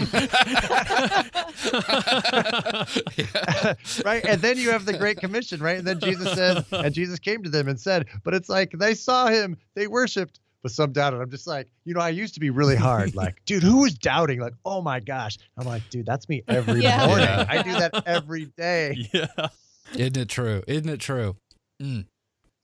right? 4.05 4.25
And 4.25 4.41
then 4.41 4.57
you 4.57 4.71
have 4.71 4.85
the 4.87 4.97
Great 4.99 5.19
Commission, 5.19 5.61
right? 5.63 5.79
And 5.79 5.87
then 5.87 6.01
Jesus 6.01 6.33
says, 6.33 6.65
and 6.73 6.95
Jesus 6.95 7.19
came 7.19 7.43
to 7.43 7.51
them 7.51 7.69
and 7.69 7.79
said, 7.81 8.07
but 8.25 8.35
it's 8.35 8.49
like 8.49 8.71
they 8.73 8.95
saw 8.95 9.27
him, 9.29 9.57
they 9.75 9.87
worshiped, 9.87 10.41
but 10.63 10.73
some 10.73 10.93
doubted. 10.93 11.21
I'm 11.21 11.31
just 11.31 11.47
like, 11.47 11.69
you 11.85 11.95
know, 11.95 12.01
I 12.01 12.09
used 12.11 12.35
to 12.35 12.41
be 12.41 12.51
really 12.51 12.77
hard. 12.77 13.15
Like, 13.25 13.45
dude, 13.45 13.63
who 13.63 13.83
was 13.83 13.95
doubting? 13.95 14.41
Like, 14.41 14.55
oh 14.65 14.81
my 14.83 14.99
gosh. 15.01 15.39
I'm 15.57 15.67
like, 15.67 15.83
dude, 15.91 16.07
that's 16.07 16.29
me 16.29 16.43
every 16.49 16.81
Yeah. 16.83 17.07
morning. 17.07 17.27
Yeah. 17.27 17.47
I 17.49 17.63
do 17.63 17.73
that 17.73 18.03
every 18.07 18.47
day. 18.57 19.09
yeah. 19.13 19.27
Isn't 19.95 20.17
it 20.17 20.29
true? 20.29 20.63
Isn't 20.67 20.89
it 20.89 21.01
true? 21.01 21.37
Mm. 21.81 22.07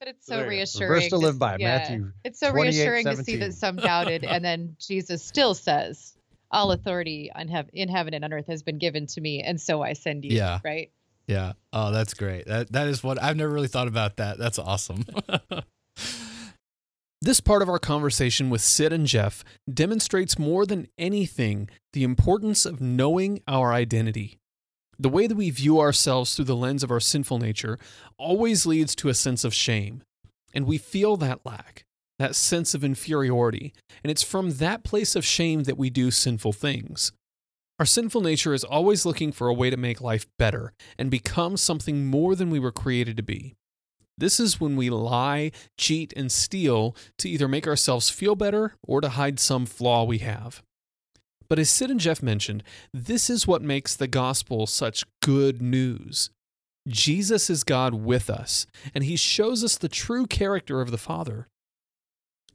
But 0.00 0.09
it's 0.09 0.26
so 0.26 0.45
reassuring. 0.45 0.88
Verse 0.88 1.09
to 1.11 1.19
live 1.19 1.38
by, 1.38 1.59
yeah. 1.59 1.78
Matthew 1.78 2.12
It's 2.25 2.40
so 2.40 2.50
28, 2.50 2.71
reassuring 2.71 3.04
to 3.04 3.23
see 3.23 3.37
that 3.37 3.54
some 3.54 3.76
doubted, 3.76 4.25
and 4.25 4.45
then 4.45 4.76
Jesus 4.80 5.23
still 5.23 5.54
says, 5.54 6.14
"All 6.50 6.73
authority 6.73 7.30
on 7.35 7.49
heav- 7.49 7.71
in 7.73 7.88
heaven 7.88 8.14
and 8.14 8.25
on 8.25 8.33
earth 8.33 8.47
has 8.49 8.62
been 8.62 8.78
given 8.78 9.07
to 9.09 9.21
me, 9.21 9.42
and 9.42 9.61
so 9.61 9.83
I 9.83 9.92
send 9.92 10.25
you." 10.25 10.35
Yeah. 10.35 10.61
Right. 10.64 10.90
Yeah. 11.26 11.52
Oh, 11.73 11.92
that's 11.92 12.14
great. 12.14 12.47
That 12.47 12.73
that 12.73 12.88
is 12.88 13.04
what 13.04 13.23
I've 13.23 13.37
never 13.37 13.52
really 13.52 13.69
thought 13.69 13.88
about 13.88 14.16
that. 14.16 14.38
That's 14.38 14.59
awesome. 14.59 15.04
This 17.23 17.38
part 17.38 17.61
of 17.61 17.69
our 17.69 17.78
conversation 17.78 18.49
with 18.49 18.62
Cyd 18.62 18.95
and 18.95 19.07
Geoff 19.07 19.45
demonstrates 19.71 20.38
more 20.38 20.64
than 20.64 20.88
anything 20.97 21.69
the 21.92 22.02
importance 22.02 22.64
of 22.64 22.80
knowing 22.80 23.42
our 23.47 23.75
identity. 23.75 24.39
The 25.00 25.09
way 25.09 25.26
that 25.26 25.35
we 25.35 25.49
view 25.49 25.80
ourselves 25.80 26.37
through 26.37 26.45
the 26.45 26.54
lens 26.54 26.83
of 26.83 26.90
our 26.90 27.00
sinful 27.00 27.38
nature 27.38 27.78
always 28.19 28.66
leads 28.66 28.95
to 28.97 29.09
a 29.09 29.14
sense 29.14 29.45
of 29.45 29.54
shame. 29.54 30.02
And 30.52 30.66
we 30.66 30.76
feel 30.76 31.16
that 31.16 31.40
lack, 31.47 31.85
that 32.19 32.37
sense 32.37 32.75
of 32.75 32.85
inferiority. 32.85 33.73
And 34.04 34.11
it's 34.11 34.23
from 34.23 34.50
that 34.59 34.85
place 34.85 35.16
of 35.16 35.25
shame 35.25 35.62
that 35.62 35.78
we 35.78 35.88
do 35.88 36.11
sinful 36.11 36.52
things. 36.52 37.12
Our 37.78 37.87
sinful 37.87 38.21
nature 38.21 38.52
is 38.52 38.62
always 38.62 39.07
looking 39.07 39.33
for 39.33 39.49
a 39.49 39.54
way 39.54 39.71
to 39.71 39.78
make 39.78 40.02
life 40.02 40.26
better 40.38 40.75
and 40.99 41.11
become 41.11 41.57
something 41.57 42.04
more 42.04 42.37
than 42.37 42.50
we 42.50 42.61
were 42.61 42.71
created 42.71 43.16
to 43.16 43.23
be. 43.23 43.54
This 44.19 44.38
is 44.38 44.61
when 44.61 44.76
we 44.76 44.90
lie, 44.90 45.52
cheat, 45.78 46.12
and 46.14 46.30
steal 46.30 46.95
to 47.16 47.28
either 47.30 47.49
make 47.49 47.66
ourselves 47.66 48.11
feel 48.11 48.37
better 48.37 48.75
or 48.87 49.00
to 49.00 49.09
hide 49.09 49.40
some 49.40 49.64
flaw 49.64 50.04
we 50.04 50.19
have. 50.19 50.62
But 51.50 51.59
as 51.59 51.69
Cyd 51.69 51.90
and 51.90 51.99
Geoff 51.99 52.23
mentioned, 52.23 52.62
this 52.95 53.28
is 53.28 53.47
what 53.47 53.61
makes 53.61 53.97
the 53.97 54.07
gospel 54.07 54.69
such 54.69 55.04
good 55.21 55.61
news. 55.61 56.30
Jesus 56.87 57.50
is 57.50 57.64
God 57.64 57.92
with 57.92 58.30
us, 58.30 58.66
and 58.95 59.02
he 59.02 59.16
shows 59.16 59.64
us 59.64 59.76
the 59.76 59.88
true 59.88 60.26
character 60.26 60.80
of 60.80 60.92
the 60.92 60.97
Father. 60.97 61.49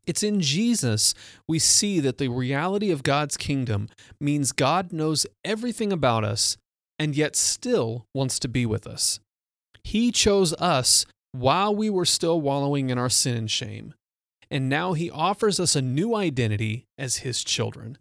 It's 0.07 0.23
in 0.23 0.39
Jesus 0.39 1.13
we 1.47 1.59
see 1.59 1.99
that 1.99 2.19
the 2.19 2.29
reality 2.29 2.89
of 2.89 3.03
God's 3.03 3.35
kingdom 3.37 3.89
means 4.21 4.53
God 4.53 4.93
knows 4.93 5.25
everything 5.43 5.91
about 5.91 6.23
us 6.23 6.57
and 6.97 7.15
yet 7.15 7.35
still 7.35 8.05
wants 8.13 8.39
to 8.39 8.47
be 8.47 8.65
with 8.65 8.87
us. 8.87 9.19
He 9.83 10.11
chose 10.11 10.53
us 10.53 11.05
while 11.33 11.75
we 11.75 11.89
were 11.89 12.05
still 12.05 12.39
wallowing 12.39 12.89
in 12.89 12.97
our 12.97 13.09
sin 13.09 13.35
and 13.35 13.51
shame. 13.51 13.93
And 14.49 14.69
now 14.69 14.93
he 14.93 15.11
offers 15.11 15.59
us 15.59 15.75
a 15.75 15.81
new 15.81 16.15
identity 16.15 16.85
as 16.97 17.17
his 17.17 17.43
children. 17.43 17.97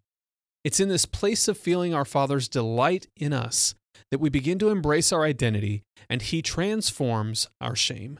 It's 0.64 0.80
in 0.80 0.88
this 0.88 1.04
place 1.04 1.46
of 1.46 1.58
feeling 1.58 1.92
our 1.92 2.06
Father's 2.06 2.48
delight 2.48 3.06
in 3.18 3.34
us 3.34 3.74
that 4.10 4.18
we 4.18 4.30
begin 4.30 4.58
to 4.60 4.70
embrace 4.70 5.12
our 5.12 5.22
identity 5.22 5.82
and 6.08 6.22
he 6.22 6.40
transforms 6.40 7.50
our 7.60 7.76
shame. 7.76 8.18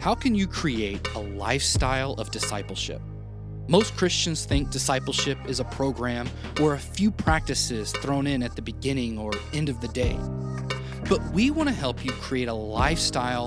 How 0.00 0.16
can 0.16 0.34
you 0.34 0.48
create 0.48 1.06
a 1.14 1.20
lifestyle 1.20 2.14
of 2.14 2.32
discipleship? 2.32 3.00
Most 3.68 3.96
Christians 3.96 4.44
think 4.44 4.70
discipleship 4.70 5.38
is 5.46 5.60
a 5.60 5.64
program 5.64 6.28
or 6.60 6.74
a 6.74 6.78
few 6.80 7.12
practices 7.12 7.92
thrown 7.92 8.26
in 8.26 8.42
at 8.42 8.56
the 8.56 8.62
beginning 8.62 9.18
or 9.18 9.30
end 9.52 9.68
of 9.68 9.80
the 9.80 9.88
day. 9.88 10.18
But 11.08 11.22
we 11.32 11.52
want 11.52 11.68
to 11.68 11.74
help 11.74 12.04
you 12.04 12.10
create 12.12 12.48
a 12.48 12.54
lifestyle 12.54 13.46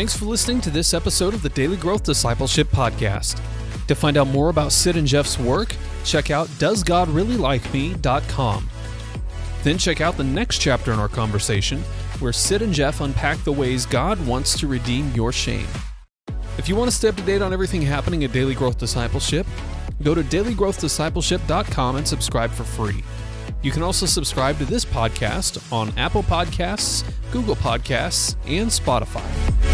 Thanks 0.00 0.16
for 0.16 0.24
listening 0.24 0.62
to 0.62 0.70
this 0.70 0.94
episode 0.94 1.34
of 1.34 1.42
the 1.42 1.50
Daily 1.50 1.76
Growth 1.76 2.04
Discipleship 2.04 2.68
Podcast. 2.68 3.38
To 3.86 3.94
find 3.94 4.16
out 4.16 4.28
more 4.28 4.48
about 4.48 4.72
Cyd 4.72 4.96
and 4.96 5.06
Geoff's 5.06 5.38
work, 5.38 5.76
check 6.06 6.30
out 6.30 6.48
doesgodreallylikeme.com. 6.48 8.70
Then 9.62 9.76
check 9.76 10.00
out 10.00 10.16
the 10.16 10.24
next 10.24 10.58
chapter 10.58 10.94
in 10.94 10.98
our 10.98 11.08
conversation, 11.08 11.80
where 12.18 12.32
Cyd 12.32 12.62
and 12.62 12.72
Geoff 12.72 13.02
unpack 13.02 13.44
the 13.44 13.52
ways 13.52 13.84
God 13.84 14.18
wants 14.26 14.58
to 14.60 14.66
redeem 14.66 15.12
your 15.12 15.32
shame. 15.32 15.66
If 16.56 16.66
you 16.66 16.76
want 16.76 16.90
to 16.90 16.96
stay 16.96 17.08
up 17.08 17.16
to 17.16 17.22
date 17.24 17.42
on 17.42 17.52
everything 17.52 17.82
happening 17.82 18.24
at 18.24 18.32
Daily 18.32 18.54
Growth 18.54 18.78
Discipleship, 18.78 19.46
go 20.02 20.14
to 20.14 20.22
dailygrowthdiscipleship.com 20.22 21.96
and 21.96 22.08
subscribe 22.08 22.52
for 22.52 22.64
free. 22.64 23.04
You 23.60 23.70
can 23.70 23.82
also 23.82 24.06
subscribe 24.06 24.56
to 24.60 24.64
this 24.64 24.86
podcast 24.86 25.70
on 25.70 25.92
Apple 25.98 26.22
Podcasts, 26.22 27.04
Google 27.32 27.56
Podcasts, 27.56 28.36
and 28.46 28.70
Spotify. 28.70 29.69